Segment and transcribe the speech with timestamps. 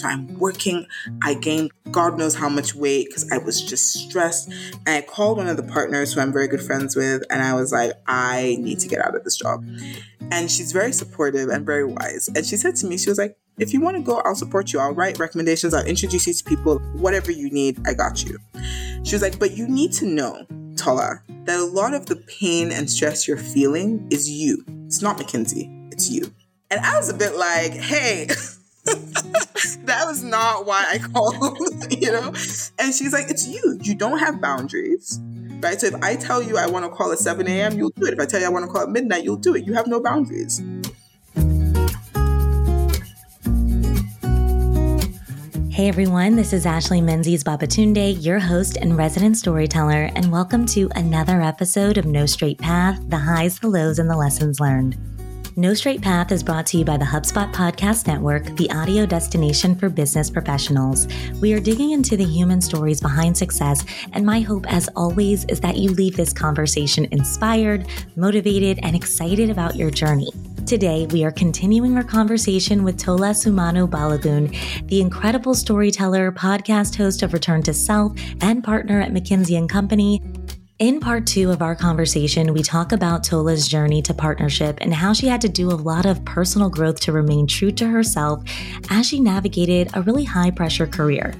[0.00, 0.86] So I'm working.
[1.22, 4.48] I gained God knows how much weight because I was just stressed.
[4.48, 7.54] And I called one of the partners who I'm very good friends with, and I
[7.54, 9.64] was like, I need to get out of this job.
[10.30, 12.28] And she's very supportive and very wise.
[12.34, 14.72] And she said to me, she was like, if you want to go, I'll support
[14.72, 14.78] you.
[14.78, 15.74] I'll write recommendations.
[15.74, 16.78] I'll introduce you to people.
[16.94, 18.38] Whatever you need, I got you.
[19.02, 22.72] She was like, but you need to know, Tola, that a lot of the pain
[22.72, 24.64] and stress you're feeling is you.
[24.86, 26.32] It's not McKinsey, it's you.
[26.70, 28.28] And I was a bit like, hey,
[29.84, 31.58] that was not why I called,
[31.90, 32.28] you know?
[32.78, 33.78] And she's like, it's you.
[33.82, 35.20] You don't have boundaries.
[35.60, 35.78] Right.
[35.78, 38.14] So if I tell you I want to call at 7 a.m., you'll do it.
[38.14, 39.66] If I tell you I want to call at midnight, you'll do it.
[39.66, 40.62] You have no boundaries.
[45.70, 50.90] Hey everyone, this is Ashley Menzies Babatunde, your host and resident storyteller, and welcome to
[50.94, 54.98] another episode of No Straight Path the highs, the lows, and the lessons learned.
[55.60, 59.74] No Straight Path is brought to you by the HubSpot Podcast Network, the audio destination
[59.74, 61.06] for business professionals.
[61.38, 65.60] We are digging into the human stories behind success, and my hope, as always, is
[65.60, 70.30] that you leave this conversation inspired, motivated, and excited about your journey.
[70.64, 77.22] Today, we are continuing our conversation with Tola Sunmonu Balogun, the incredible storyteller, podcast host
[77.22, 80.22] of Return to Self, and partner at McKinsey and Company.
[80.80, 85.12] In part two of our conversation, we talk about Tola's journey to partnership and how
[85.12, 88.42] she had to do a lot of personal growth to remain true to herself
[88.88, 91.34] as she navigated a really high pressure career.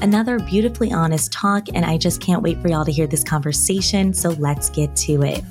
[0.00, 4.14] Another beautifully honest talk, and I just can't wait for y'all to hear this conversation,
[4.14, 5.44] so let's get to it.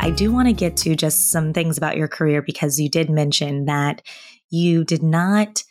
[0.00, 3.10] I do want to get to just some things about your career because you did
[3.10, 4.00] mention that
[4.48, 5.62] you did not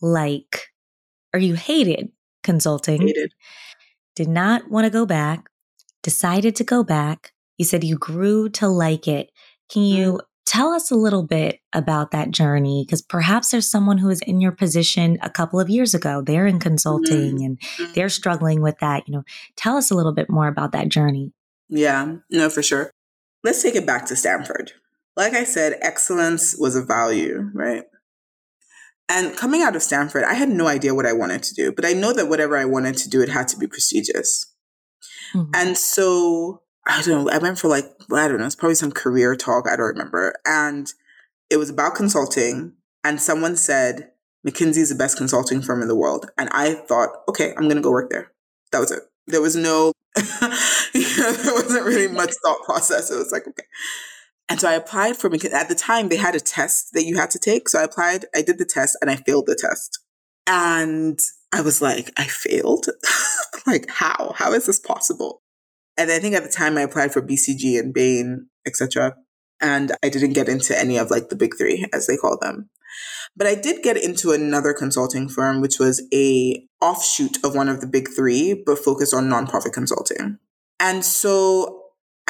[0.00, 0.68] like
[1.34, 2.12] or you hated
[2.44, 3.08] consulting.
[3.08, 3.32] Hated.
[4.14, 5.48] Did not want to go back,
[6.02, 7.32] decided to go back.
[7.58, 9.30] You said you grew to like it.
[9.70, 10.26] Can you mm-hmm.
[10.44, 12.84] tell us a little bit about that journey?
[12.86, 16.22] Because perhaps there's someone who was in your position a couple of years ago.
[16.24, 17.44] They're in consulting mm-hmm.
[17.44, 17.92] and mm-hmm.
[17.94, 19.04] they're struggling with that.
[19.06, 19.22] You know,
[19.56, 21.32] tell us a little bit more about that journey.
[21.68, 22.90] Yeah, no, for sure.
[23.44, 24.72] Let's take it back to Stanford.
[25.16, 27.84] Like I said, excellence was a value, right?
[29.08, 31.84] And coming out of Stanford, I had no idea what I wanted to do, but
[31.84, 34.54] I know that whatever I wanted to do, it had to be prestigious.
[35.34, 35.50] Mm-hmm.
[35.54, 38.92] And so I don't know, I went for like, I don't know, it's probably some
[38.92, 40.34] career talk, I don't remember.
[40.46, 40.88] And
[41.50, 42.74] it was about consulting.
[43.04, 44.10] And someone said,
[44.46, 46.30] McKinsey is the best consulting firm in the world.
[46.36, 48.32] And I thought, okay, I'm going to go work there.
[48.72, 49.02] That was it.
[49.26, 53.10] There was no there wasn't really much thought process.
[53.10, 53.64] It was like, okay.
[54.48, 57.16] And so I applied for because at the time they had a test that you
[57.16, 57.68] had to take.
[57.68, 60.00] So I applied, I did the test and I failed the test.
[60.46, 61.18] And
[61.52, 62.86] I was like, I failed?
[63.66, 64.34] like how?
[64.36, 65.42] How is this possible?
[65.96, 69.16] And I think at the time I applied for BCG and Bain, etc.
[69.60, 72.70] And I didn't get into any of like the big three, as they call them.
[73.36, 77.80] But I did get into another consulting firm, which was a offshoot of one of
[77.80, 80.38] the big three, but focused on nonprofit consulting.
[80.80, 81.81] And so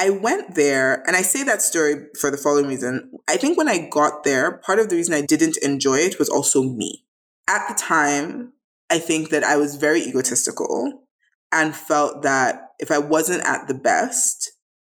[0.03, 3.13] I went there, and I say that story for the following reason.
[3.29, 6.29] I think when I got there, part of the reason I didn't enjoy it was
[6.29, 7.05] also me.
[7.49, 8.53] At the time,
[8.91, 11.05] I think that I was very egotistical
[11.53, 14.51] and felt that if I wasn't at the best,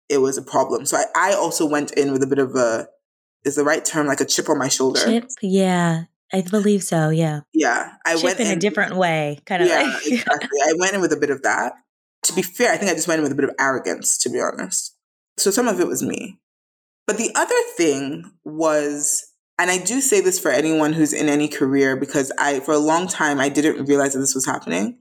[0.09, 0.87] it was a problem.
[0.87, 2.89] So I, I also went in with a bit of a
[3.45, 5.05] is the right term, like a chip on my shoulder.
[5.05, 6.05] Chip, yeah.
[6.33, 7.43] I believe so, yeah.
[7.55, 7.93] Yeah.
[8.05, 10.07] I chip went in, in, a different way, kind of yeah, like.
[10.07, 10.59] exactly.
[10.65, 11.75] I went in with a bit of that.
[12.25, 14.31] To be fair, I think I just went in with a bit of arrogance, to
[14.31, 14.96] be honest.
[15.39, 16.39] So some of it was me.
[17.07, 19.25] But the other thing was,
[19.59, 22.79] and I do say this for anyone who's in any career because I, for a
[22.79, 24.99] long time, I didn't realize that this was happening.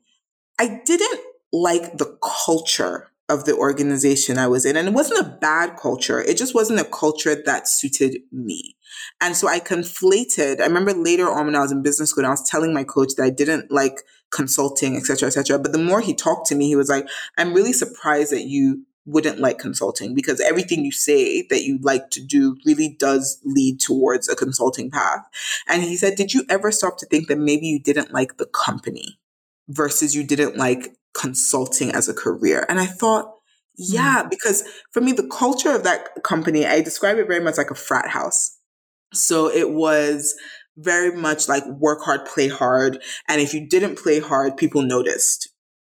[0.59, 4.77] I didn't like the culture of the organization I was in.
[4.77, 6.21] And it wasn't a bad culture.
[6.21, 8.75] It just wasn't a culture that suited me.
[9.19, 10.61] And so I conflated.
[10.61, 12.83] I remember later on when I was in business school, and I was telling my
[12.83, 14.01] coach that I didn't like
[14.31, 15.57] consulting, et cetera, et cetera.
[15.57, 17.07] But the more he talked to me, he was like,
[17.37, 22.09] I'm really surprised that you wouldn't like consulting because everything you say that you like
[22.09, 25.23] to do really does lead towards a consulting path.
[25.67, 28.47] And he said, Did you ever stop to think that maybe you didn't like the
[28.47, 29.19] company
[29.67, 32.65] versus you didn't like consulting as a career.
[32.69, 33.33] And I thought,
[33.77, 34.29] yeah, mm.
[34.29, 37.75] because for me, the culture of that company, I describe it very much like a
[37.75, 38.57] frat house.
[39.13, 40.35] So it was
[40.77, 43.01] very much like work hard, play hard.
[43.27, 45.49] And if you didn't play hard, people noticed.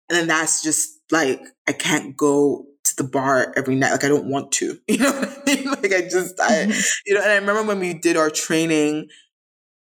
[0.09, 3.91] And then that's just like, I can't go the bar every night.
[3.91, 5.65] Like I don't want to, you know what I mean?
[5.65, 6.79] Like I just, I, mm-hmm.
[7.05, 9.07] you know, and I remember when we did our training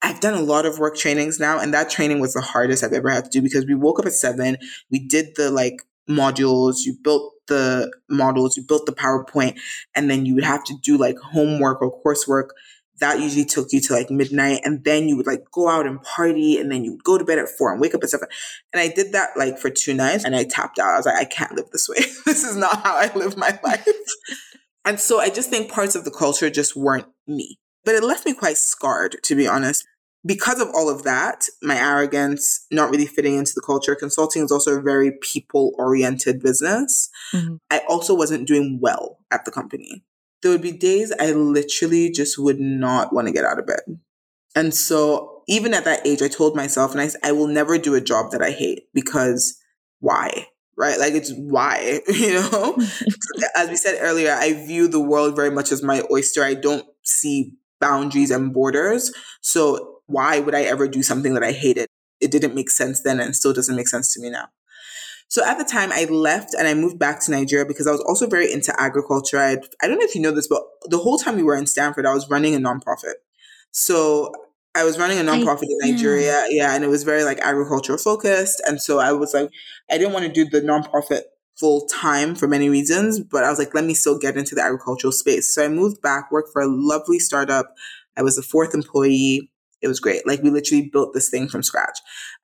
[0.02, 2.92] I've done a lot of work trainings now, and that training was the hardest I've
[2.92, 4.56] ever had to do because we woke up at seven,
[4.90, 9.58] we did the like modules, you built the models, you built the PowerPoint,
[9.94, 12.48] and then you would have to do like homework or coursework
[13.02, 16.00] that usually took you to like midnight and then you would like go out and
[16.02, 18.28] party and then you would go to bed at four and wake up at seven.
[18.72, 20.94] And I did that like for two nights and I tapped out.
[20.94, 21.96] I was like, I can't live this way.
[22.26, 23.88] this is not how I live my life.
[24.84, 27.58] and so I just think parts of the culture just weren't me.
[27.84, 29.84] But it left me quite scarred, to be honest.
[30.24, 34.52] Because of all of that, my arrogance, not really fitting into the culture, consulting is
[34.52, 37.10] also a very people oriented business.
[37.34, 37.56] Mm-hmm.
[37.68, 40.04] I also wasn't doing well at the company
[40.42, 44.00] there would be days I literally just would not want to get out of bed.
[44.54, 47.94] And so even at that age, I told myself, and I, I will never do
[47.94, 49.58] a job that I hate because
[50.00, 50.48] why?
[50.76, 50.98] Right?
[50.98, 52.76] Like it's why, you know?
[53.56, 56.44] as we said earlier, I view the world very much as my oyster.
[56.44, 59.12] I don't see boundaries and borders.
[59.40, 61.88] So why would I ever do something that I hated?
[62.20, 64.48] It didn't make sense then and still doesn't make sense to me now.
[65.32, 68.02] So at the time, I left and I moved back to Nigeria because I was
[68.02, 69.38] also very into agriculture.
[69.38, 71.66] I I don't know if you know this, but the whole time we were in
[71.66, 73.14] Stanford, I was running a nonprofit.
[73.70, 74.30] So
[74.74, 76.66] I was running a nonprofit I, in Nigeria, yeah.
[76.66, 78.60] yeah, and it was very like agricultural focused.
[78.66, 79.48] And so I was like,
[79.90, 81.22] I didn't want to do the nonprofit
[81.58, 84.62] full time for many reasons, but I was like, let me still get into the
[84.62, 85.54] agricultural space.
[85.54, 87.72] So I moved back, worked for a lovely startup.
[88.18, 89.50] I was the fourth employee.
[89.80, 90.26] It was great.
[90.26, 91.98] Like we literally built this thing from scratch.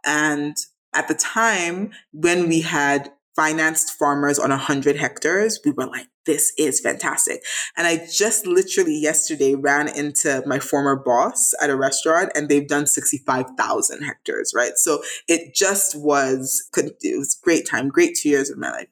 [0.07, 0.57] And
[0.95, 6.53] at the time when we had financed farmers on 100 hectares, we were like, this
[6.59, 7.43] is fantastic.
[7.77, 12.67] And I just literally yesterday ran into my former boss at a restaurant and they've
[12.67, 14.73] done 65,000 hectares, right?
[14.77, 18.89] So it just was, it was great time, great two years of my life.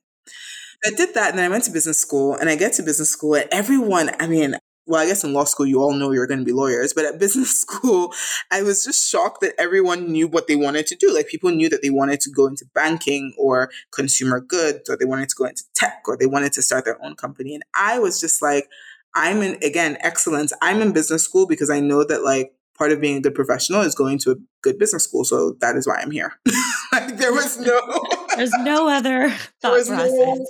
[0.85, 3.11] I did that and then I went to business school and I get to business
[3.11, 6.27] school and everyone, I mean, well, I guess in law school, you all know you're
[6.27, 8.15] going to be lawyers, but at business school,
[8.51, 11.13] I was just shocked that everyone knew what they wanted to do.
[11.13, 15.05] Like people knew that they wanted to go into banking or consumer goods, or they
[15.05, 17.55] wanted to go into tech, or they wanted to start their own company.
[17.55, 18.69] And I was just like,
[19.15, 20.53] I'm in, again, excellence.
[20.63, 23.81] I'm in business school because I know that like part of being a good professional
[23.81, 25.25] is going to a good business school.
[25.25, 26.39] So that is why I'm here.
[26.93, 27.81] like there was no,
[28.37, 29.31] there's no other
[29.61, 30.13] thought process.
[30.13, 30.47] No,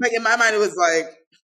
[0.00, 1.06] like in my mind, it was like,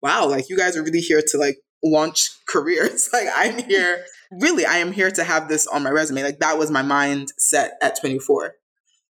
[0.02, 3.08] wow, like you guys are really here to like launch careers.
[3.12, 6.22] Like I'm here, really, I am here to have this on my resume.
[6.22, 8.54] Like that was my mindset at 24.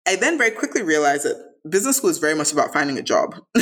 [0.06, 1.36] I then very quickly realized that
[1.68, 3.36] business school is very much about finding a job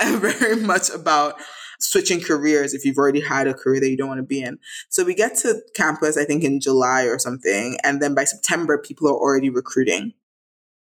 [0.00, 1.40] and very much about
[1.80, 4.58] switching careers if you've already had a career that you don't want to be in.
[4.88, 7.78] So we get to campus, I think in July or something.
[7.82, 10.12] And then by September, people are already recruiting.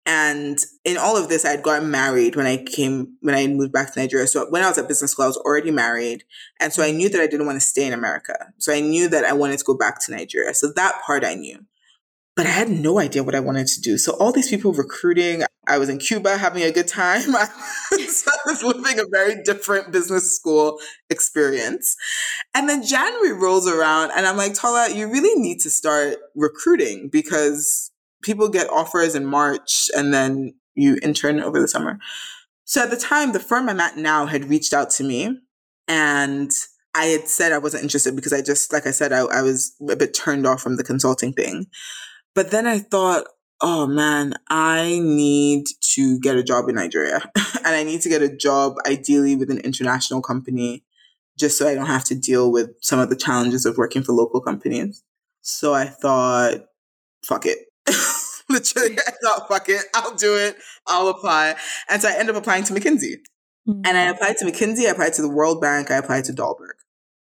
[0.08, 3.74] And in all of this, I had gotten married when I came, when I moved
[3.74, 4.26] back to Nigeria.
[4.26, 6.24] So when I was at business school, I was already married.
[6.62, 8.54] And so I knew that I didn't want to stay in America.
[8.58, 10.54] So I knew that I wanted to go back to Nigeria.
[10.54, 11.60] So that part I knew.
[12.38, 13.98] But I had no idea what I wanted to do.
[13.98, 17.36] So all these people recruiting, I was in Cuba having a good time.
[17.36, 17.50] I
[18.46, 21.98] was living a very different business school experience.
[22.56, 27.10] And then January rolls around and I'm like, Tola, you really need to start recruiting
[27.12, 27.92] because
[28.22, 32.00] people get offers in March and then you intern over the summer.
[32.66, 35.40] So at the time, the firm I'm at now had reached out to me
[35.88, 36.52] and
[36.94, 39.74] I had said I wasn't interested because I just, like I said, I, I was
[39.90, 41.68] a bit turned off from the consulting thing.
[42.36, 43.26] But then I thought,
[43.62, 48.22] oh man, I need to get a job in Nigeria and I need to get
[48.22, 50.84] a job ideally with an international company
[51.38, 54.14] just so I don't have to deal with some of the challenges of working for
[54.14, 55.04] local companies.
[55.42, 56.66] So I thought,
[57.24, 57.60] fuck it.
[58.50, 60.58] Literally, I thought, fuck it, I'll do it.
[60.88, 61.56] I'll apply.
[61.90, 63.18] And so I ended up applying to McKinsey.
[63.68, 63.82] Mm-hmm.
[63.86, 66.78] And I applied to McKinsey, I applied to the World Bank, I applied to Dalberg.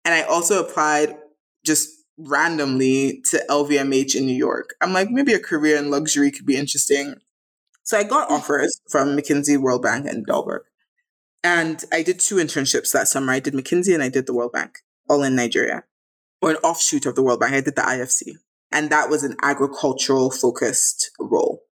[0.03, 1.15] And I also applied
[1.63, 4.75] just randomly to LVMH in New York.
[4.81, 7.15] I'm like, maybe a career in luxury could be interesting.
[7.83, 10.61] So I got offers from McKinsey, World Bank, and Dalberg.
[11.43, 13.33] And I did two internships that summer.
[13.33, 15.83] I did McKinsey and I did the World Bank, all in Nigeria,
[16.41, 17.53] or an offshoot of the World Bank.
[17.53, 18.35] I did the IFC.
[18.71, 21.63] And that was an agricultural focused role.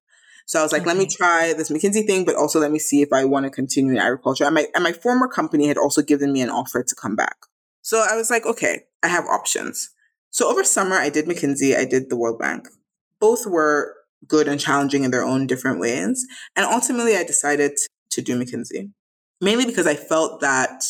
[0.46, 0.90] So I was like, okay.
[0.90, 3.52] let me try this McKinsey thing, but also let me see if I want to
[3.52, 4.46] continue in agriculture.
[4.46, 7.36] And my, and my former company had also given me an offer to come back.
[7.82, 9.92] So I was like, okay, I have options.
[10.32, 12.68] So over summer, I did McKinsey, I did the World Bank.
[13.20, 13.96] Both were
[14.28, 16.26] good and challenging in their own different ways.
[16.56, 17.74] And ultimately, I decided
[18.12, 18.92] to do McKinsey,
[19.40, 20.84] mainly because I felt that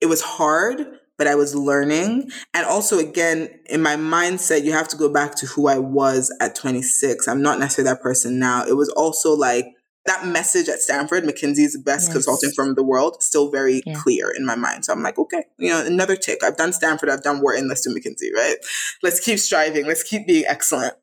[0.00, 0.86] it was hard,
[1.20, 2.30] but I was learning.
[2.54, 6.34] And also, again, in my mindset, you have to go back to who I was
[6.40, 7.28] at 26.
[7.28, 8.64] I'm not necessarily that person now.
[8.64, 9.66] It was also like
[10.06, 12.14] that message at Stanford, McKinsey's the best yes.
[12.14, 13.96] consulting firm in the world, still very yeah.
[13.96, 14.86] clear in my mind.
[14.86, 16.42] So I'm like, okay, you know, another tick.
[16.42, 18.56] I've done Stanford, I've done Wharton, let's do McKinsey, right?
[19.02, 20.94] Let's keep striving, let's keep being excellent.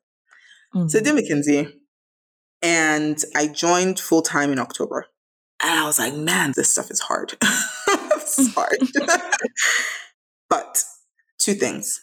[0.74, 0.88] Mm-hmm.
[0.88, 1.74] So I did McKinsey
[2.60, 5.06] and I joined full time in October.
[5.62, 7.34] And I was like, man, this stuff is hard.
[8.38, 8.78] is hard.
[10.48, 10.84] But
[11.38, 12.00] two things.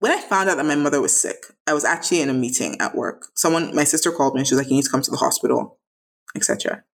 [0.00, 2.76] when I found out that my mother was sick, I was actually in a meeting
[2.80, 3.28] at work.
[3.36, 5.18] Someone, my sister called me and she was like, you need to come to the
[5.18, 5.78] hospital,
[6.36, 6.84] etc.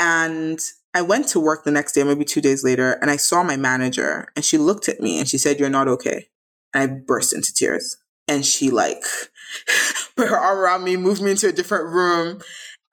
[0.00, 0.58] And
[0.94, 3.56] I went to work the next day, maybe two days later, and I saw my
[3.56, 6.28] manager and she looked at me and she said, You're not okay.
[6.74, 7.96] And I burst into tears.
[8.28, 9.02] And she like
[10.16, 12.40] put her arm around me, moved me into a different room.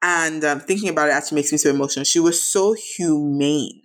[0.01, 2.05] And um, thinking about it actually makes me so emotional.
[2.05, 3.83] She was so humane.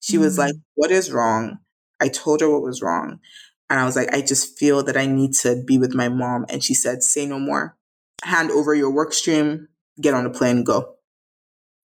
[0.00, 0.54] She mm was like.
[0.74, 1.58] What is wrong?
[2.00, 3.20] I told her what was wrong.
[3.68, 6.44] And I was like, I just feel that I need to be with my mom.
[6.48, 7.76] And she said, Say no more.
[8.24, 9.68] Hand over your work stream,
[10.00, 10.96] get on a plane, go.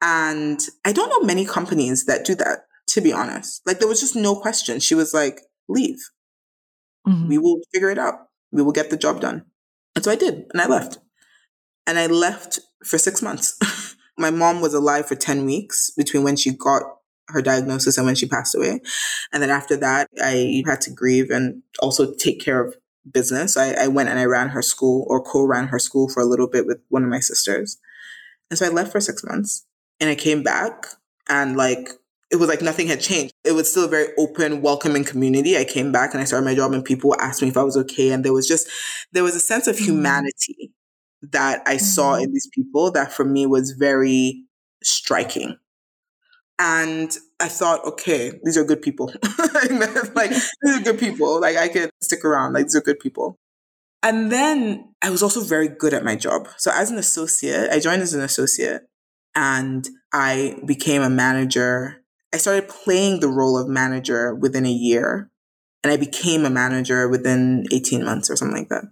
[0.02, 3.62] And I don't know many companies that do that, to be honest.
[3.66, 4.80] Like there was just no question.
[4.80, 6.10] She was like, leave.
[7.08, 7.28] Mm-hmm.
[7.30, 8.28] We will figure it out.
[8.52, 9.46] We will get the job done.
[9.96, 10.46] And so I did.
[10.52, 11.00] And I left.
[11.88, 13.58] And I left for six months.
[14.18, 16.84] My mom was alive for 10 weeks between when she got
[17.30, 18.80] her diagnosis and when she passed away.
[19.32, 22.76] And then after that, I had to grieve and also take care of
[23.10, 23.58] business.
[23.58, 26.26] I, I went and I ran her school or co ran her school for a
[26.26, 27.78] little bit with one of my sisters.
[28.50, 29.66] And so I left for six months
[30.00, 30.86] and I came back
[31.28, 31.90] and like
[32.32, 33.34] it was like nothing had changed.
[33.44, 35.56] It was still a very open, welcoming community.
[35.56, 37.78] I came back and I started my job and people asked me if I was
[37.78, 38.10] okay.
[38.10, 38.68] And there was just,
[39.12, 39.86] there was a sense of mm-hmm.
[39.86, 40.74] humanity
[41.22, 41.86] that I mm-hmm.
[41.86, 44.44] saw in these people that for me was very
[44.82, 45.58] striking.
[46.60, 49.08] And I thought, okay, these are good people.
[50.16, 51.42] like, these are good people.
[51.42, 52.54] Like, I can stick around.
[52.54, 53.38] Like, these are good people.
[54.04, 56.48] And then I was also very good at my job.
[56.58, 58.84] So, as an associate, I joined as an associate
[59.34, 62.04] and I became a manager.
[62.34, 65.32] I started playing the role of manager within a year
[65.84, 68.86] and I became a manager within 18 months or something like that.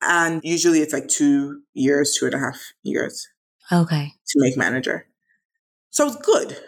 [0.00, 3.28] And usually it's like two years, two and a half years.
[3.72, 4.12] Okay.
[4.28, 5.06] To make manager.
[5.90, 6.58] So it was good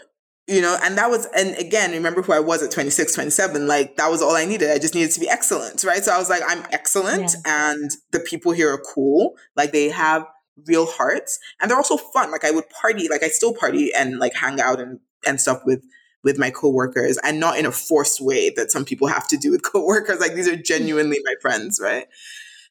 [0.46, 3.96] you know and that was and again remember who i was at 26 27 like
[3.96, 4.70] that was all i needed.
[4.70, 6.04] I just needed to be excellent right?
[6.04, 7.70] So i was like i'm excellent yeah.
[7.70, 9.36] and the people here are cool.
[9.56, 10.26] Like they have
[10.66, 12.30] real hearts and they're also fun.
[12.30, 15.62] Like i would party like i still party and like hang out and and stuff
[15.64, 15.84] with
[16.22, 19.50] with my coworkers and not in a forced way that some people have to do
[19.50, 20.20] with coworkers.
[20.20, 20.62] Like these are mm-hmm.
[20.64, 22.06] genuinely my friends right?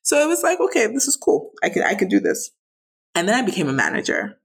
[0.02, 1.52] So it was like okay this is cool.
[1.62, 2.52] I can i can do this.
[3.14, 4.38] And then i became a manager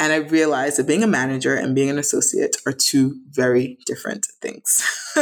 [0.00, 4.26] and I realized that being a manager and being an associate are two very different
[4.40, 4.82] things.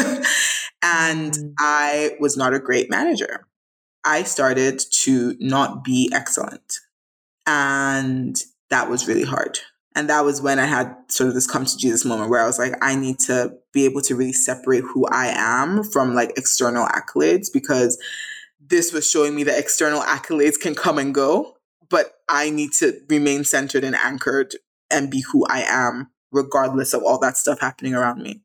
[0.82, 1.52] and mm.
[1.58, 3.48] I was not a great manager.
[4.04, 6.74] I started to not be excellent.
[7.44, 8.36] And
[8.70, 9.58] that was really hard.
[9.96, 12.46] And that was when I had sort of this come to Jesus moment where I
[12.46, 16.34] was like, I need to be able to really separate who I am from like
[16.36, 18.00] external accolades because
[18.60, 21.56] this was showing me that external accolades can come and go,
[21.90, 24.54] but I need to remain centered and anchored
[24.90, 28.42] and be who I am, regardless of all that stuff happening around me.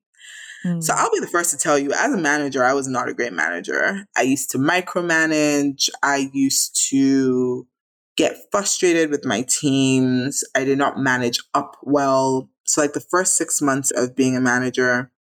[0.65, 0.83] Mm.
[0.83, 3.13] So I'll be the first to tell you, as a manager, I was not a
[3.13, 4.05] great manager.
[4.15, 5.89] I used to micromanage.
[6.01, 7.67] I used to
[8.15, 10.43] get frustrated with my teams.
[10.55, 12.49] I did not manage up well.
[12.65, 15.11] So, like the first six months of being a manager,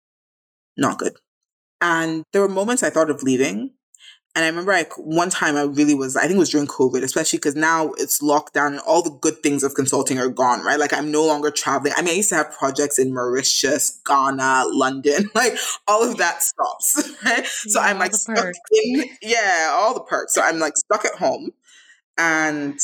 [0.76, 1.16] not good.
[1.80, 3.72] And there were moments I thought of leaving.
[4.34, 7.02] And I remember like one time I really was, I think it was during COVID,
[7.02, 10.78] especially because now it's lockdown and all the good things of consulting are gone, right?
[10.80, 11.92] Like I'm no longer traveling.
[11.96, 15.54] I mean, I used to have projects in Mauritius, Ghana, London, like
[15.86, 17.46] all of that stops, right?
[17.46, 20.32] so I'm like stuck in, yeah, all the perks.
[20.32, 21.50] So I'm like stuck at home
[22.16, 22.80] and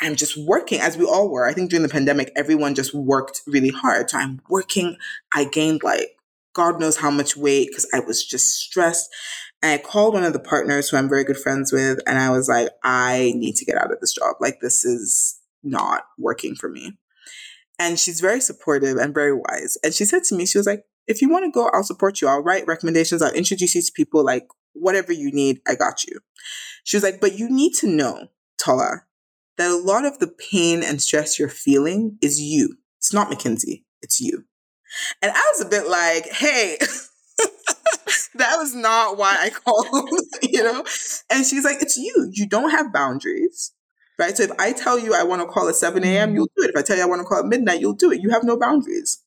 [0.00, 1.48] I'm just working as we all were.
[1.48, 4.10] I think during the pandemic, everyone just worked really hard.
[4.10, 4.98] So I'm working.
[5.34, 6.16] I gained like
[6.56, 9.10] God knows how much weight because I was just stressed.
[9.62, 12.30] And I called one of the partners who I'm very good friends with, and I
[12.30, 14.36] was like, I need to get out of this job.
[14.40, 16.98] Like, this is not working for me.
[17.78, 19.76] And she's very supportive and very wise.
[19.82, 22.20] And she said to me, she was like, if you want to go, I'll support
[22.20, 22.28] you.
[22.28, 23.22] I'll write recommendations.
[23.22, 24.24] I'll introduce you to people.
[24.24, 26.20] Like, whatever you need, I got you.
[26.84, 29.02] She was like, but you need to know, Tola,
[29.56, 32.76] that a lot of the pain and stress you're feeling is you.
[32.98, 34.44] It's not McKinsey, it's you.
[35.22, 36.78] And I was a bit like, hey,
[38.34, 39.86] that was not why I called,
[40.42, 40.84] you know?
[41.30, 42.30] And she's like, it's you.
[42.32, 43.72] You don't have boundaries.
[44.18, 44.36] Right.
[44.36, 46.70] So if I tell you I want to call at 7 a.m., you'll do it.
[46.70, 48.22] If I tell you I want to call at midnight, you'll do it.
[48.22, 49.22] You have no boundaries.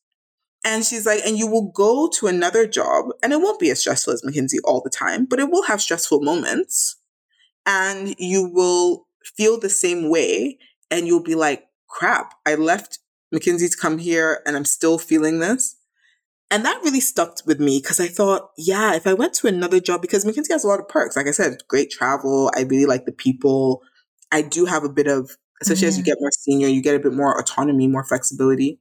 [0.65, 3.79] And she's like, and you will go to another job, and it won't be as
[3.79, 6.97] stressful as McKinsey all the time, but it will have stressful moments.
[7.65, 10.57] And you will feel the same way.
[10.91, 12.99] And you'll be like, crap, I left
[13.33, 15.75] McKinsey to come here and I'm still feeling this.
[16.51, 19.79] And that really stuck with me because I thought, yeah, if I went to another
[19.79, 21.15] job, because McKinsey has a lot of perks.
[21.15, 22.51] Like I said, great travel.
[22.55, 23.83] I really like the people.
[24.31, 25.87] I do have a bit of, especially mm-hmm.
[25.87, 28.79] as you get more senior, you get a bit more autonomy, more flexibility.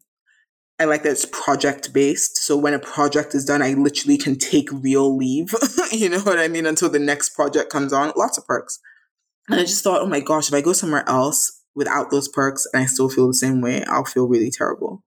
[0.79, 2.39] I like that it's project based.
[2.39, 5.53] So when a project is done, I literally can take real leave.
[5.93, 6.67] you know what I mean?
[6.67, 8.13] Until the next project comes on.
[8.17, 8.79] Lots of perks.
[9.49, 12.67] And I just thought, oh my gosh, if I go somewhere else without those perks
[12.73, 15.03] and I still feel the same way, I'll feel really terrible.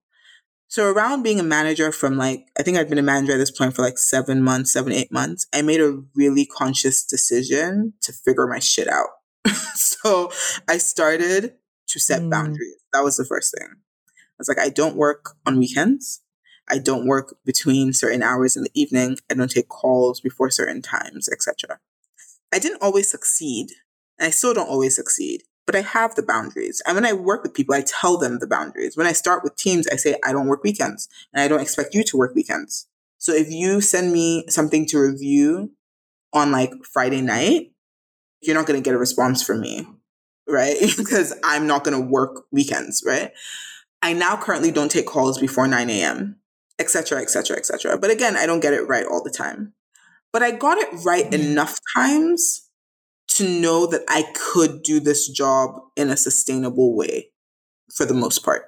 [0.72, 3.50] So around being a manager from like, I think I'd been a manager at this
[3.50, 8.10] point for like seven months, seven, eight months, I made a really conscious decision to
[8.10, 9.08] figure my shit out.
[9.74, 10.32] so
[10.66, 11.56] I started
[11.88, 12.30] to set mm.
[12.30, 12.76] boundaries.
[12.94, 13.68] That was the first thing.
[13.68, 16.22] I was like, I don't work on weekends.
[16.70, 19.18] I don't work between certain hours in the evening.
[19.30, 21.80] I don't take calls before certain times, etc.
[22.50, 23.72] I didn't always succeed,
[24.18, 26.82] and I still don't always succeed, but I have the boundaries.
[26.86, 28.96] And when I work with people, I tell them the boundaries.
[28.96, 31.94] When I start with teams, I say, I don't work weekends, and I don't expect
[31.94, 32.88] you to work weekends.
[33.18, 35.72] So if you send me something to review
[36.32, 37.72] on like Friday night,
[38.40, 39.86] you're not going to get a response from me
[40.46, 40.76] right?
[40.96, 43.32] because I'm not going to work weekends, right?
[44.02, 46.36] I now currently don't take calls before 9 a.m.,
[46.78, 47.98] etc., etc., etc.
[47.98, 49.74] But again, I don't get it right all the time.
[50.32, 51.52] But I got it right mm-hmm.
[51.52, 52.68] enough times
[53.36, 57.30] to know that I could do this job in a sustainable way
[57.94, 58.66] for the most part.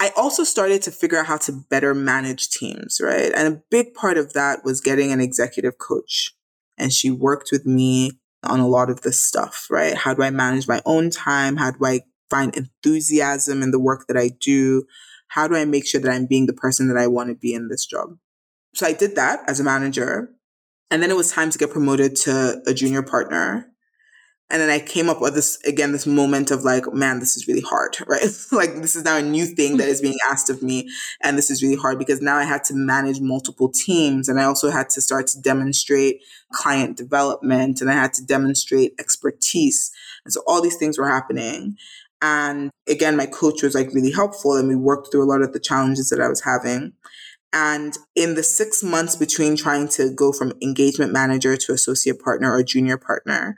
[0.00, 3.30] I also started to figure out how to better manage teams, right?
[3.34, 6.34] And a big part of that was getting an executive coach.
[6.78, 8.12] And she worked with me
[8.42, 9.94] on a lot of this stuff, right?
[9.94, 11.56] How do I manage my own time?
[11.56, 12.00] How do I
[12.30, 14.84] find enthusiasm in the work that I do?
[15.28, 17.52] How do I make sure that I'm being the person that I want to be
[17.52, 18.16] in this job?
[18.74, 20.30] So I did that as a manager.
[20.90, 23.66] And then it was time to get promoted to a junior partner.
[24.50, 27.46] And then I came up with this, again, this moment of like, man, this is
[27.46, 28.22] really hard, right?
[28.50, 30.90] like, this is now a new thing that is being asked of me.
[31.20, 34.28] And this is really hard because now I had to manage multiple teams.
[34.28, 38.94] And I also had to start to demonstrate client development and I had to demonstrate
[38.98, 39.92] expertise.
[40.24, 41.76] And so all these things were happening.
[42.22, 45.52] And again, my coach was like really helpful and we worked through a lot of
[45.52, 46.92] the challenges that I was having.
[47.52, 52.52] And in the six months between trying to go from engagement manager to associate partner
[52.52, 53.56] or junior partner,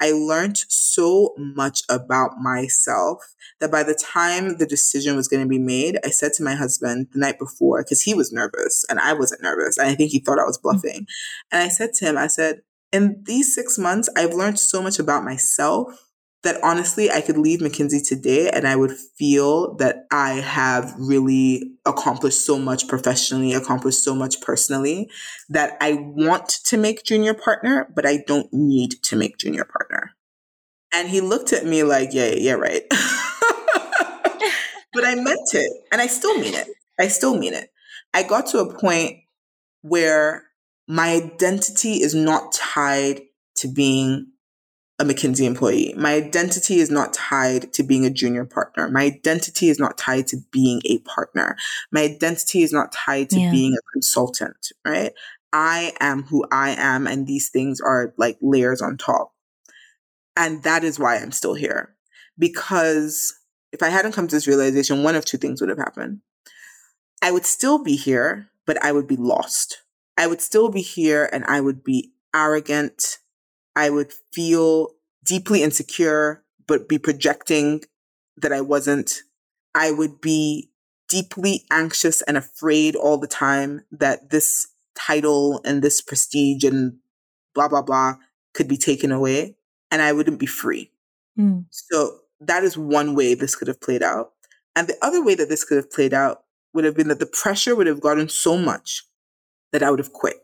[0.00, 5.48] I learned so much about myself that by the time the decision was going to
[5.48, 8.98] be made, I said to my husband the night before, because he was nervous and
[8.98, 9.76] I wasn't nervous.
[9.76, 10.78] And I think he thought I was mm-hmm.
[10.78, 11.06] bluffing.
[11.52, 14.98] And I said to him, I said, in these six months, I've learned so much
[14.98, 16.12] about myself
[16.44, 21.72] that honestly, I could leave McKinsey today and I would feel that I have really
[21.84, 25.10] accomplished so much professionally, accomplished so much personally
[25.48, 30.12] that I want to make junior partner, but I don't need to make junior partner.
[30.94, 32.82] And he looked at me like, yeah, yeah, right.
[32.90, 33.00] but
[35.04, 36.68] I meant it and I still mean it.
[36.98, 37.70] I still mean it.
[38.12, 39.18] I got to a point
[39.82, 40.44] where
[40.86, 43.22] my identity is not tied
[43.56, 44.28] to being
[44.98, 45.92] a McKinsey employee.
[45.96, 48.88] My identity is not tied to being a junior partner.
[48.88, 51.56] My identity is not tied to being a partner.
[51.90, 53.50] My identity is not tied to yeah.
[53.50, 55.12] being a consultant, right?
[55.52, 59.32] I am who I am, and these things are like layers on top.
[60.36, 61.94] And that is why I'm still here.
[62.38, 63.34] Because
[63.72, 66.20] if I hadn't come to this realization, one of two things would have happened.
[67.22, 69.82] I would still be here, but I would be lost.
[70.16, 73.18] I would still be here and I would be arrogant
[73.76, 74.90] I would feel
[75.24, 77.82] deeply insecure, but be projecting
[78.36, 79.22] that I wasn't.
[79.74, 80.70] I would be
[81.08, 86.98] deeply anxious and afraid all the time that this title and this prestige and
[87.54, 88.14] blah, blah, blah
[88.54, 89.56] could be taken away
[89.90, 90.90] and I wouldn't be free.
[91.38, 91.66] Mm.
[91.70, 94.32] So that is one way this could have played out.
[94.76, 97.26] And the other way that this could have played out would have been that the
[97.26, 99.04] pressure would have gotten so much
[99.72, 100.36] that I would have quit.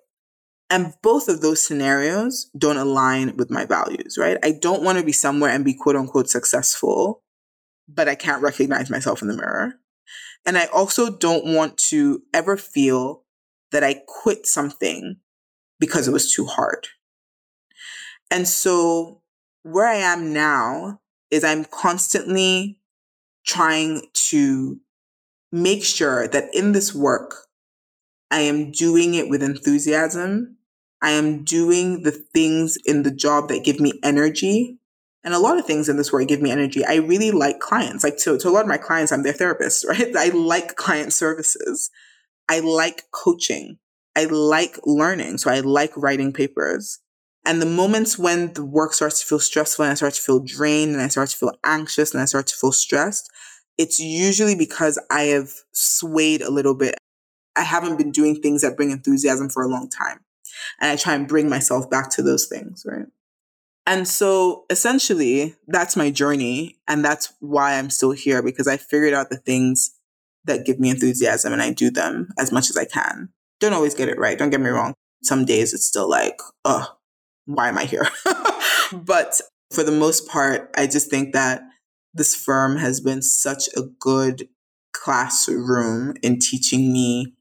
[0.70, 4.38] And both of those scenarios don't align with my values, right?
[4.44, 7.24] I don't want to be somewhere and be quote unquote successful,
[7.88, 9.74] but I can't recognize myself in the mirror.
[10.46, 13.24] And I also don't want to ever feel
[13.72, 15.16] that I quit something
[15.80, 16.86] because it was too hard.
[18.30, 19.22] And so
[19.64, 21.00] where I am now
[21.32, 22.80] is I'm constantly
[23.44, 24.80] trying to
[25.50, 27.48] make sure that in this work,
[28.30, 30.58] I am doing it with enthusiasm
[31.02, 34.78] I am doing the things in the job that give me energy.
[35.22, 36.84] And a lot of things in this work give me energy.
[36.84, 38.04] I really like clients.
[38.04, 40.14] Like to, to a lot of my clients, I'm their therapist, right?
[40.16, 41.90] I like client services.
[42.48, 43.78] I like coaching.
[44.16, 45.38] I like learning.
[45.38, 46.98] So I like writing papers.
[47.46, 50.40] And the moments when the work starts to feel stressful and I start to feel
[50.40, 53.30] drained and I start to feel anxious and I start to feel stressed,
[53.78, 56.96] it's usually because I have swayed a little bit.
[57.56, 60.20] I haven't been doing things that bring enthusiasm for a long time.
[60.80, 63.06] And I try and bring myself back to those things, right?
[63.86, 66.76] And so essentially, that's my journey.
[66.86, 69.96] And that's why I'm still here because I figured out the things
[70.44, 73.30] that give me enthusiasm and I do them as much as I can.
[73.58, 74.38] Don't always get it right.
[74.38, 74.94] Don't get me wrong.
[75.22, 76.86] Some days it's still like, oh,
[77.46, 78.06] why am I here?
[78.92, 79.40] but
[79.72, 81.62] for the most part, I just think that
[82.14, 84.48] this firm has been such a good
[84.92, 87.34] classroom in teaching me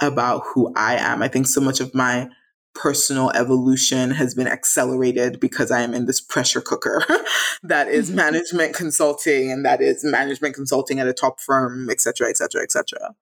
[0.00, 1.22] about who I am.
[1.22, 2.28] I think so much of my
[2.74, 7.04] personal evolution has been accelerated because I am in this pressure cooker
[7.62, 8.16] that is mm-hmm.
[8.24, 12.62] management consulting and that is management consulting at a top firm, et cetera, et cetera,
[12.62, 13.14] et cetera.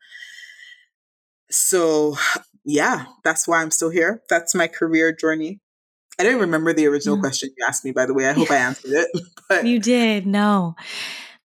[1.50, 2.16] So,
[2.64, 4.22] yeah, that's why I'm still here.
[4.28, 5.60] That's my career journey.
[6.18, 7.20] I didn't remember the original mm.
[7.20, 8.28] question you asked me, by the way.
[8.28, 9.08] I hope I answered it.
[9.48, 10.28] But you did.
[10.28, 10.76] No,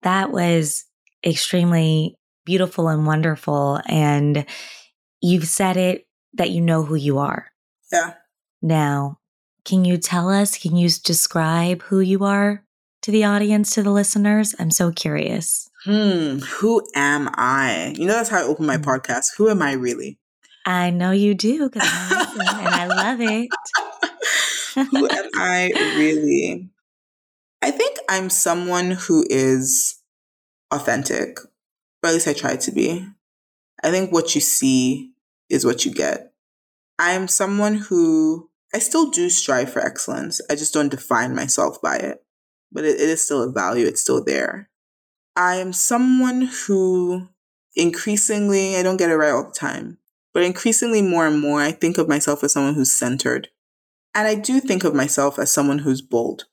[0.01, 0.83] that was
[1.25, 3.79] extremely beautiful and wonderful.
[3.85, 4.45] And
[5.21, 7.52] you've said it that you know who you are.
[7.93, 8.13] Yeah.
[8.61, 9.19] Now,
[9.65, 12.65] can you tell us, can you describe who you are
[13.03, 14.55] to the audience, to the listeners?
[14.57, 15.69] I'm so curious.
[15.85, 17.93] Hmm, who am I?
[17.95, 18.83] You know, that's how I open my mm.
[18.83, 19.35] podcast.
[19.37, 20.17] Who am I really?
[20.65, 23.49] I know you do because and I love it.
[24.73, 26.69] who am I really?
[27.61, 29.99] I think I'm someone who is
[30.71, 31.37] authentic,
[32.01, 33.05] or at least I try to be.
[33.83, 35.11] I think what you see
[35.49, 36.32] is what you get.
[37.03, 40.39] I am someone who I still do strive for excellence.
[40.49, 42.23] I just don't define myself by it,
[42.71, 43.85] but it, it is still a value.
[43.85, 44.69] It's still there.
[45.35, 47.27] I am someone who
[47.75, 49.97] increasingly, I don't get it right all the time,
[50.33, 53.49] but increasingly more and more, I think of myself as someone who's centered.
[54.15, 56.45] And I do think of myself as someone who's bold.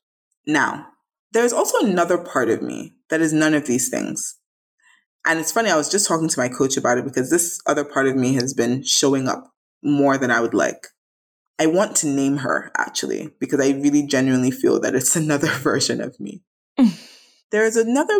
[0.45, 0.87] Now,
[1.31, 4.37] there's also another part of me that is none of these things.
[5.25, 7.85] And it's funny, I was just talking to my coach about it because this other
[7.85, 9.47] part of me has been showing up
[9.83, 10.87] more than I would like.
[11.59, 16.01] I want to name her actually because I really genuinely feel that it's another version
[16.01, 16.43] of me.
[17.51, 18.19] there is another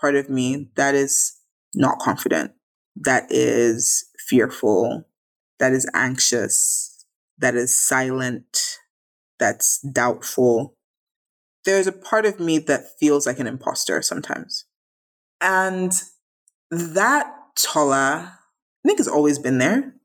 [0.00, 1.36] part of me that is
[1.74, 2.52] not confident,
[2.96, 5.04] that is fearful,
[5.58, 7.04] that is anxious,
[7.38, 8.78] that is silent,
[9.38, 10.74] that's doubtful.
[11.64, 14.64] There's a part of me that feels like an imposter sometimes.
[15.40, 15.92] And
[16.70, 18.38] that Tola,
[18.84, 19.95] I think has always been there.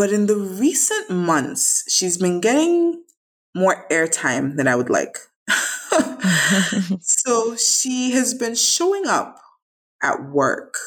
[0.00, 3.04] But in the recent months, she's been getting
[3.54, 5.18] more airtime than I would like.
[7.02, 9.38] so she has been showing up
[10.02, 10.78] at work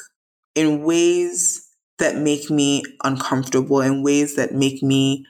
[0.55, 5.27] in ways that make me uncomfortable, in ways that make me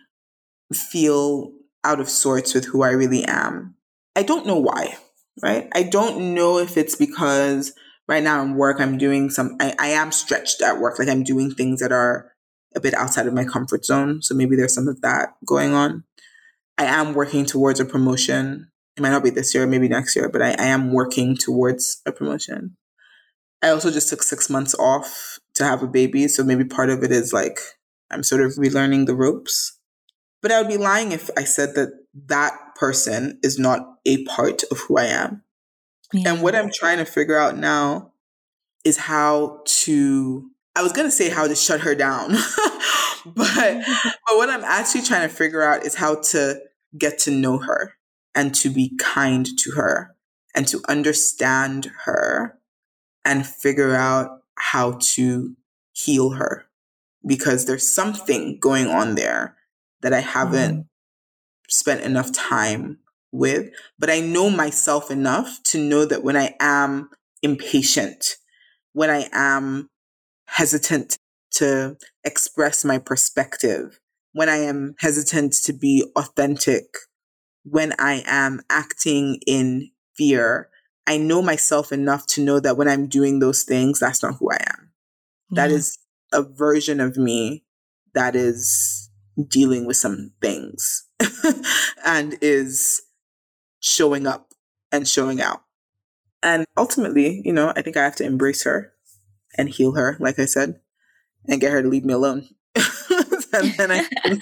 [0.73, 1.51] feel
[1.83, 3.75] out of sorts with who I really am.
[4.15, 4.95] I don't know why,
[5.41, 5.67] right?
[5.75, 7.73] I don't know if it's because
[8.07, 10.99] right now in work, I'm doing some, I, I am stretched at work.
[10.99, 12.32] Like I'm doing things that are
[12.75, 14.21] a bit outside of my comfort zone.
[14.21, 16.03] So maybe there's some of that going on.
[16.77, 18.71] I am working towards a promotion.
[18.97, 22.01] It might not be this year, maybe next year, but I, I am working towards
[22.05, 22.77] a promotion.
[23.61, 26.27] I also just took six months off to have a baby.
[26.27, 27.59] So maybe part of it is like
[28.11, 29.79] I'm sort of relearning the ropes.
[30.41, 31.93] But I would be lying if I said that
[32.27, 35.43] that person is not a part of who I am.
[36.11, 36.33] Yeah.
[36.33, 38.11] And what I'm trying to figure out now
[38.83, 42.31] is how to I was gonna say how to shut her down,
[43.25, 43.35] but
[44.25, 46.61] but what I'm actually trying to figure out is how to
[46.97, 47.93] get to know her
[48.35, 50.15] and to be kind to her
[50.55, 52.57] and to understand her
[53.25, 55.55] and figure out how to
[55.93, 56.65] heal her
[57.25, 59.55] because there's something going on there
[60.01, 60.85] that I haven't mm.
[61.69, 62.99] spent enough time
[63.31, 63.69] with.
[63.97, 67.09] But I know myself enough to know that when I am
[67.41, 68.35] impatient,
[68.93, 69.89] when I am
[70.53, 71.17] hesitant
[71.51, 73.99] to express my perspective,
[74.33, 76.85] when I am hesitant to be authentic,
[77.63, 80.69] when I am acting in fear,
[81.07, 84.51] I know myself enough to know that when I'm doing those things, that's not who
[84.51, 84.91] I am.
[85.49, 85.55] Yeah.
[85.67, 85.97] That is
[86.31, 87.63] a version of me
[88.13, 89.09] that is
[89.47, 91.07] dealing with some things
[92.05, 93.01] and is
[93.79, 94.49] showing up
[94.91, 95.63] and showing out.
[96.43, 98.92] And ultimately, you know, I think I have to embrace her
[99.57, 100.79] and heal her, like I said,
[101.47, 102.47] and get her to leave me alone.
[102.75, 104.41] and then I can,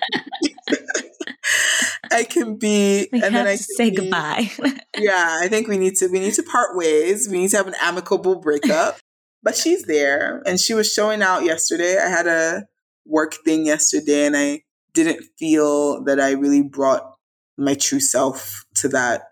[2.11, 4.51] I can be we and then I say be, goodbye.
[4.97, 7.27] yeah, I think we need to we need to part ways.
[7.29, 8.97] We need to have an amicable breakup.
[9.43, 11.97] but she's there and she was showing out yesterday.
[11.97, 12.67] I had a
[13.05, 17.15] work thing yesterday and I didn't feel that I really brought
[17.57, 19.23] my true self to that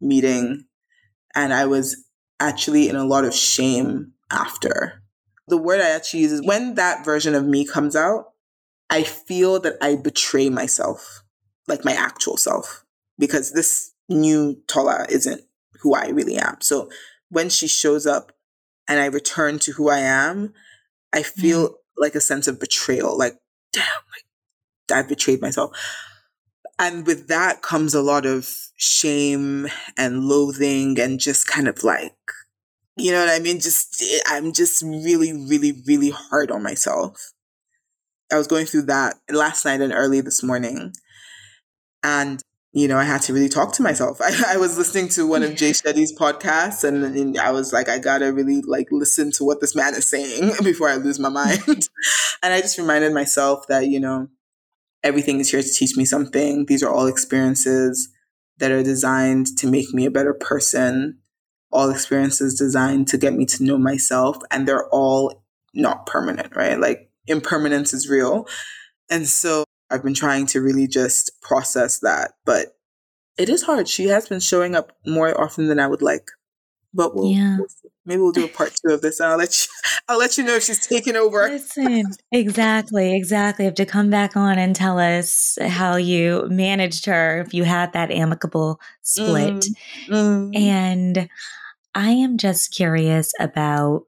[0.00, 0.64] meeting.
[1.34, 2.04] And I was
[2.40, 5.02] actually in a lot of shame after
[5.48, 8.32] the word I actually use is when that version of me comes out,
[8.90, 11.22] I feel that I betray myself,
[11.66, 12.84] like my actual self,
[13.18, 15.42] because this new Tola isn't
[15.80, 16.56] who I really am.
[16.60, 16.90] So
[17.28, 18.32] when she shows up
[18.88, 20.54] and I return to who I am,
[21.12, 21.74] I feel mm-hmm.
[22.02, 23.16] like a sense of betrayal.
[23.16, 23.38] Like,
[23.72, 25.76] damn, like I've betrayed myself.
[26.78, 32.14] And with that comes a lot of shame and loathing and just kind of like,
[32.98, 33.60] you know what I mean?
[33.60, 37.32] Just, eh, I'm just really, really, really hard on myself.
[38.32, 40.92] I was going through that last night and early this morning.
[42.02, 44.20] And, you know, I had to really talk to myself.
[44.22, 47.88] I, I was listening to one of Jay Shetty's podcasts and, and, I was like,
[47.88, 51.28] I gotta really like listen to what this man is saying before I lose my
[51.30, 51.62] mind.
[52.42, 54.28] and I just reminded myself that, you know,
[55.02, 56.66] everything is here to teach me something.
[56.66, 58.10] These are all experiences
[58.58, 61.18] that are designed to make me a better person,
[61.70, 65.42] all experiences designed to get me to know myself, and they're all
[65.74, 66.78] not permanent, right?
[66.78, 68.48] Like impermanence is real.
[69.10, 72.76] And so I've been trying to really just process that, but
[73.38, 73.88] it is hard.
[73.88, 76.30] She has been showing up more often than I would like.
[76.92, 77.58] But we'll, yeah.
[77.58, 77.68] we'll
[78.08, 79.68] maybe we'll do a part two of this and I'll let you
[80.08, 81.48] I'll let you know if she's taking over.
[81.48, 83.66] Listen, exactly, exactly.
[83.66, 87.64] You have to come back on and tell us how you managed her if you
[87.64, 89.66] had that amicable split.
[90.08, 90.56] Mm, mm.
[90.56, 91.28] And
[91.94, 94.04] I am just curious about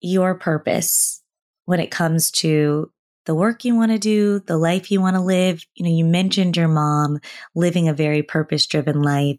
[0.00, 1.22] your purpose
[1.64, 2.90] when it comes to
[3.26, 5.64] the work you want to do, the life you want to live.
[5.74, 7.18] You know, you mentioned your mom
[7.54, 9.38] living a very purpose driven life.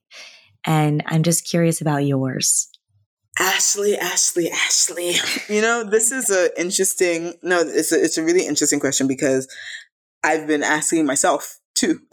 [0.65, 2.69] And I'm just curious about yours.
[3.39, 5.15] Ashley, Ashley, Ashley.
[5.49, 7.33] You know, this is a interesting.
[7.41, 9.47] No, it's a, it's a really interesting question because
[10.23, 11.99] I've been asking myself too.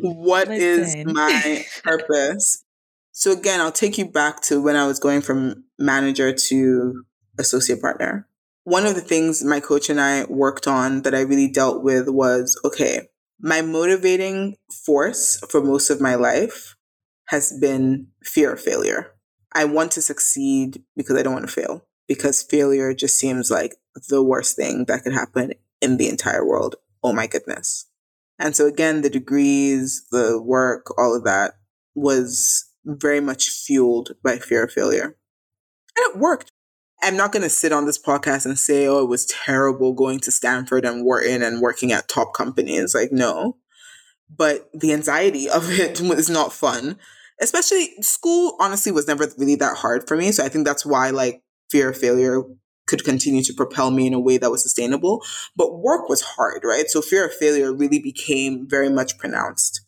[0.00, 2.64] What is my purpose?
[3.12, 7.04] So again, I'll take you back to when I was going from manager to
[7.38, 8.28] associate partner.
[8.64, 12.08] One of the things my coach and I worked on that I really dealt with
[12.08, 13.08] was okay,
[13.40, 16.76] my motivating force for most of my life
[17.26, 19.14] has been fear of failure
[19.58, 23.74] I want to succeed because I don't want to fail, because failure just seems like
[24.08, 26.76] the worst thing that could happen in the entire world.
[27.02, 27.86] Oh my goodness.
[28.38, 31.54] And so, again, the degrees, the work, all of that
[31.96, 35.16] was very much fueled by fear of failure.
[35.96, 36.52] And it worked.
[37.02, 40.20] I'm not going to sit on this podcast and say, oh, it was terrible going
[40.20, 42.94] to Stanford and Wharton and working at top companies.
[42.94, 43.56] Like, no.
[44.30, 46.96] But the anxiety of it was not fun
[47.40, 50.32] especially school honestly was never really that hard for me.
[50.32, 52.42] So I think that's why like fear of failure
[52.86, 55.22] could continue to propel me in a way that was sustainable.
[55.54, 56.88] But work was hard, right?
[56.88, 59.82] So fear of failure really became very much pronounced.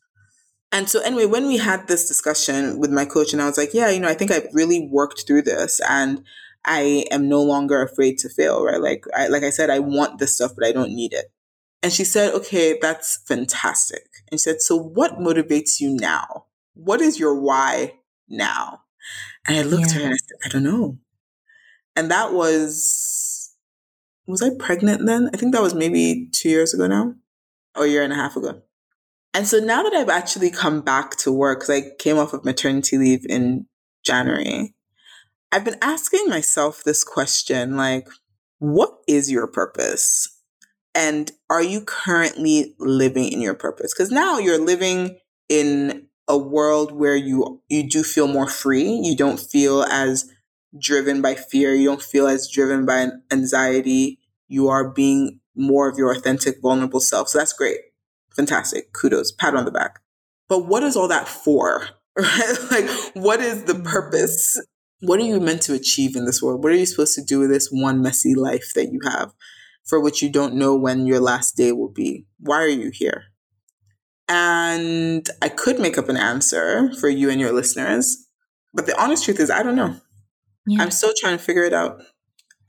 [0.72, 3.74] And so anyway, when we had this discussion with my coach and I was like,
[3.74, 6.24] yeah, you know, I think I've really worked through this and
[6.64, 8.80] I am no longer afraid to fail, right?
[8.80, 11.32] Like I like I said, I want this stuff, but I don't need it.
[11.82, 14.06] And she said, okay, that's fantastic.
[14.30, 16.44] And she said, so what motivates you now?
[16.74, 17.94] What is your why
[18.28, 18.80] now?
[19.46, 19.86] And I looked yeah.
[19.88, 20.98] at her and I said, I don't know.
[21.96, 23.54] And that was,
[24.26, 25.30] was I pregnant then?
[25.32, 27.14] I think that was maybe two years ago now,
[27.76, 28.62] or a year and a half ago.
[29.32, 32.44] And so now that I've actually come back to work, because I came off of
[32.44, 33.66] maternity leave in
[34.04, 34.74] January,
[35.52, 38.08] I've been asking myself this question like,
[38.58, 40.28] what is your purpose?
[40.94, 43.94] And are you currently living in your purpose?
[43.94, 48.88] Because now you're living in a world where you you do feel more free.
[49.02, 50.30] You don't feel as
[50.78, 51.74] driven by fear.
[51.74, 54.18] You don't feel as driven by anxiety.
[54.48, 57.28] You are being more of your authentic, vulnerable self.
[57.28, 57.78] So that's great.
[58.34, 58.92] Fantastic.
[58.92, 59.32] Kudos.
[59.32, 60.00] Pat on the back.
[60.48, 61.88] But what is all that for?
[62.16, 62.56] Right?
[62.70, 63.84] Like, what is the mm-hmm.
[63.84, 64.60] purpose?
[65.00, 66.62] What are you meant to achieve in this world?
[66.62, 69.32] What are you supposed to do with this one messy life that you have
[69.84, 72.26] for which you don't know when your last day will be?
[72.38, 73.24] Why are you here?
[74.32, 78.28] And I could make up an answer for you and your listeners,
[78.72, 79.96] but the honest truth is, I don't know.
[80.66, 80.82] Yeah.
[80.82, 82.00] I'm still trying to figure it out.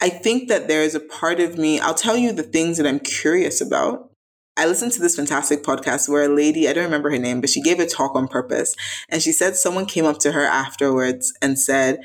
[0.02, 2.88] I think that there is a part of me, I'll tell you the things that
[2.88, 4.10] I'm curious about.
[4.58, 7.52] I listened to this fantastic podcast where a lady, I don't remember her name, but
[7.52, 8.74] she gave a talk on purpose.
[9.08, 12.00] And she said someone came up to her afterwards and said,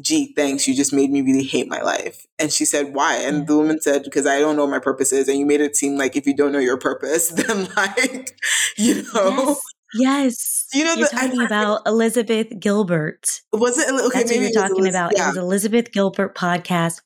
[0.00, 2.26] gee, thanks, you just made me really hate my life.
[2.38, 3.16] And she said, why?
[3.16, 5.28] And the woman said, because I don't know what my purpose is.
[5.28, 8.38] And you made it seem like if you don't know your purpose, then like,
[8.76, 9.56] you know.
[9.94, 10.66] Yes.
[10.68, 10.68] yes.
[10.72, 13.42] You know, you're the, talking I, about Elizabeth Gilbert.
[13.52, 13.88] Was it?
[13.90, 15.12] Okay, That's what you're talking about.
[15.14, 15.24] Yeah.
[15.24, 17.02] It was Elizabeth Gilbert podcast.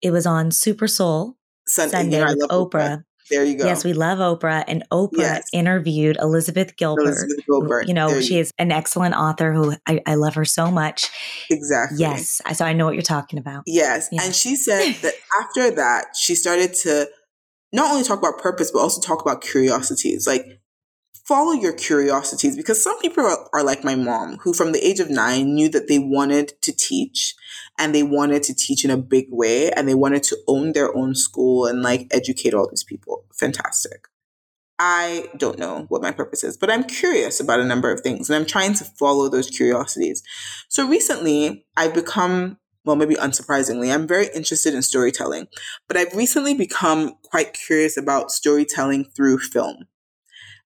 [0.00, 2.70] It was on Super Soul Sunday, Sunday you know, with Oprah.
[2.70, 3.04] Oprah.
[3.30, 3.64] There you go.
[3.64, 4.64] Yes, we love Oprah.
[4.66, 5.48] And Oprah yes.
[5.52, 7.02] interviewed Elizabeth Gilbert.
[7.02, 7.88] Elizabeth Gilbert.
[7.88, 8.40] You know, there she you.
[8.40, 11.08] is an excellent author who I, I, love her so much.
[11.50, 11.98] Exactly.
[11.98, 12.40] Yes.
[12.54, 13.64] So I know what you're talking about.
[13.66, 14.08] Yes.
[14.12, 14.24] Yeah.
[14.24, 17.08] And she said that after that, she started to
[17.72, 20.26] not only talk about purpose, but also talk about curiosities.
[20.26, 20.59] Like
[21.30, 24.98] follow your curiosities because some people are, are, like my mom who from the age
[24.98, 27.36] of nine knew that they wanted to teach
[27.78, 30.92] and they wanted to teach in a big way and they wanted to own their
[30.96, 33.26] own school and like educate all these people.
[33.32, 34.08] Fantastic.
[34.80, 38.28] I don't know what my purpose is but i'm curious about a number of things
[38.28, 40.24] and i'm trying to follow those curiosities.
[40.68, 45.48] So recently i've become well, maybe unsurprisingly, I'm very interested in storytelling,
[45.86, 49.84] but I've recently become quite curious about storytelling through film.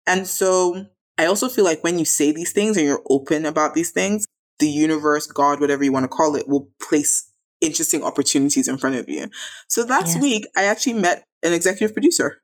[0.07, 0.87] And so
[1.19, 4.27] I also feel like when you say these things and you're open about these things,
[4.59, 8.97] the universe, God, whatever you want to call it, will place interesting opportunities in front
[8.97, 9.29] of you.
[9.69, 12.43] So last week, I actually met an executive producer.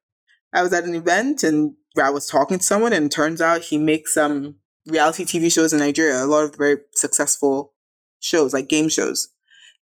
[0.53, 3.79] I was at an event and I was talking to someone, and turns out he
[3.79, 4.55] makes some um,
[4.87, 7.73] reality TV shows in Nigeria, a lot of very successful
[8.20, 9.29] shows, like game shows.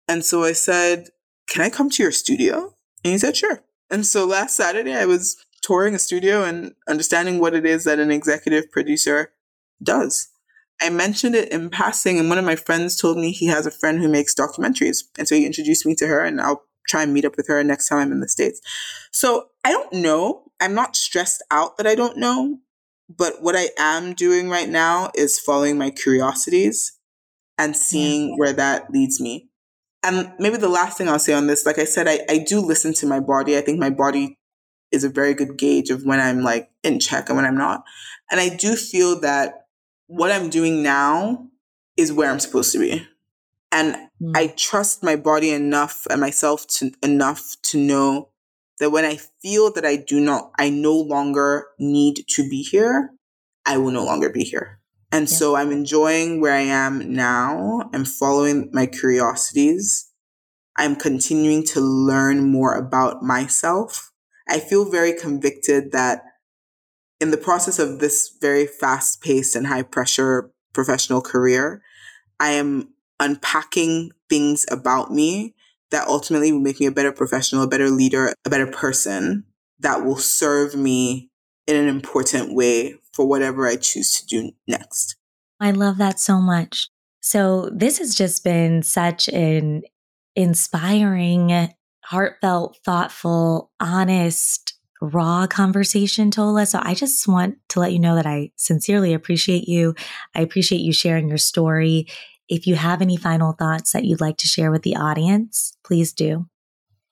[0.07, 1.09] And so I said,
[1.47, 2.75] Can I come to your studio?
[3.03, 3.61] And he said, Sure.
[3.89, 5.37] And so last Saturday, I was
[5.67, 9.33] touring a studio and understanding what it is that an executive producer
[9.83, 10.29] does.
[10.81, 13.71] I mentioned it in passing, and one of my friends told me he has a
[13.71, 15.03] friend who makes documentaries.
[15.17, 17.63] And so he introduced me to her, and I'll try and meet up with her
[17.63, 18.61] next time I'm in the States.
[19.11, 20.43] So I don't know.
[20.61, 22.59] I'm not stressed out that I don't know.
[23.09, 26.93] But what I am doing right now is following my curiosities
[27.57, 29.49] and seeing where that leads me.
[30.03, 32.59] And maybe the last thing I'll say on this, like I said, I, I do
[32.59, 33.57] listen to my body.
[33.57, 34.37] I think my body
[34.97, 37.83] is a very good gauge of when I'm like in check and when I'm not.
[38.29, 39.67] And I do feel that
[40.07, 41.47] what I'm doing now
[41.95, 43.07] is where I'm supposed to be.
[43.71, 44.31] And mm.
[44.35, 48.29] I trust my body enough and myself to enough to know
[48.79, 53.11] that when I feel that I do not, I no longer need to be here,
[53.65, 54.79] I will no longer be here.
[55.11, 55.35] And yeah.
[55.35, 57.89] so I'm enjoying where I am now.
[57.93, 60.11] I'm following my curiosities.
[60.75, 64.11] I'm continuing to learn more about myself
[64.49, 66.23] I feel very convicted that
[67.19, 71.81] in the process of this very fast paced and high pressure professional career,
[72.39, 75.55] I am unpacking things about me
[75.89, 79.45] that ultimately will make me a better professional, a better leader, a better person
[79.79, 81.29] that will serve me
[81.65, 85.15] in an important way for whatever I choose to do next.
[85.59, 86.89] I love that so much.
[87.19, 89.83] So, this has just been such an
[90.35, 91.69] inspiring
[92.09, 96.65] heartfelt, thoughtful, honest, raw conversation, Tola.
[96.65, 99.93] So I just want to let you know that I sincerely appreciate you.
[100.33, 102.07] I appreciate you sharing your story.
[102.47, 106.13] If you have any final thoughts that you'd like to share with the audience, please
[106.13, 106.47] do.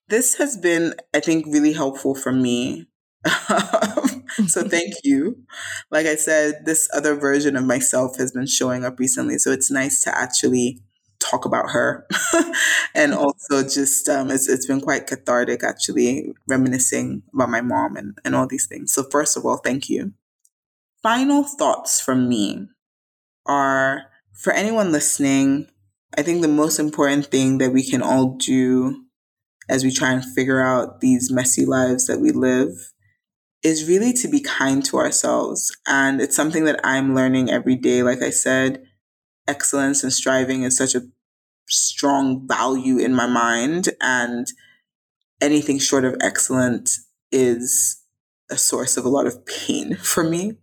[0.08, 2.88] This has been, I think, really helpful for me.
[4.48, 5.44] so thank you.
[5.92, 9.40] Like I said, this other version of myself has been showing up recently.
[9.40, 10.80] So it's nice to actually
[11.20, 12.08] talk about her.
[12.96, 18.18] And also just um, it's, it's been quite cathartic actually reminiscing about my mom and,
[18.24, 18.94] and all these things.
[18.94, 20.14] So first of all thank you.
[21.04, 22.70] Final thoughts from me
[23.46, 25.68] are for anyone listening
[26.18, 29.06] i think the most important thing that we can all do
[29.70, 32.92] as we try and figure out these messy lives that we live
[33.64, 35.76] is really to be kind to ourselves.
[35.88, 38.84] And it's something that i'm learning every day like i said
[39.48, 41.02] excellence and striving is such a
[41.68, 44.48] strong value in my mind and
[45.42, 46.90] anything short of excellent
[47.32, 48.02] is
[48.52, 50.54] a source of a lot of pain for me.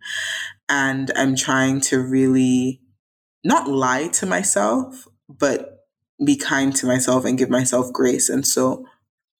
[0.68, 2.80] And i'm trying to really
[3.44, 5.78] not lie to myself but
[6.24, 8.28] be kind to myself and give myself grace.
[8.28, 8.86] And so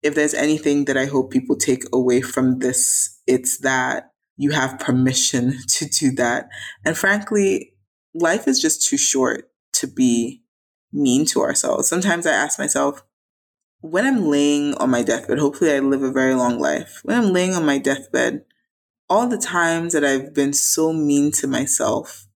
[0.03, 4.81] if there's anything that i hope people take away from this it's that you have
[4.81, 6.49] permission to do that.
[6.85, 7.72] And frankly
[8.15, 10.43] life is just too short to be
[10.93, 11.89] mean to ourselves.
[11.89, 13.03] Sometimes I ask myself,
[13.81, 17.01] when I'm laying on my deathbed, hopefully I live a very long life.
[17.03, 18.45] When I'm laying on my deathbed,
[19.09, 22.27] all the times that I've been so mean to myself,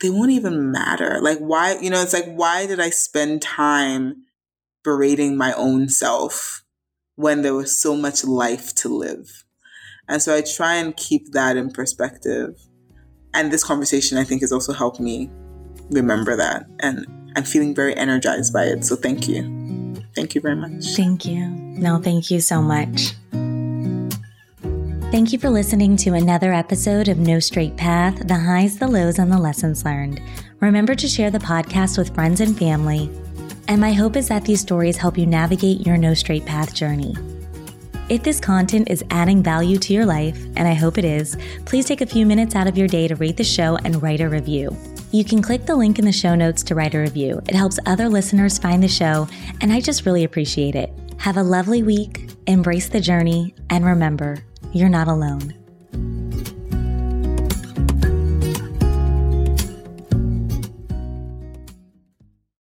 [0.00, 1.18] they won't even matter.
[1.20, 4.24] Like, why, you know, it's like, why did I spend time
[4.82, 6.64] berating my own self
[7.16, 9.44] when there was so much life to live?
[10.06, 12.60] And so I try and keep that in perspective.
[13.34, 15.30] And this conversation, I think, has also helped me
[15.90, 17.06] remember that and
[17.36, 18.84] I'm feeling very energized by it.
[18.84, 19.42] So thank you.
[20.14, 20.84] Thank you very much.
[20.96, 21.48] Thank you.
[21.48, 23.12] No, thank you so much.
[25.10, 29.18] Thank you for listening to another episode of No Straight Path the highs, the lows,
[29.18, 30.20] and the lessons learned.
[30.60, 33.10] Remember to share the podcast with friends and family.
[33.68, 37.14] And my hope is that these stories help you navigate your No Straight Path journey.
[38.10, 41.86] If this content is adding value to your life, and I hope it is, please
[41.86, 44.28] take a few minutes out of your day to rate the show and write a
[44.28, 44.76] review.
[45.10, 47.40] You can click the link in the show notes to write a review.
[47.48, 49.26] It helps other listeners find the show,
[49.62, 50.92] and I just really appreciate it.
[51.16, 54.44] Have a lovely week, embrace the journey, and remember,
[54.74, 55.54] you're not alone.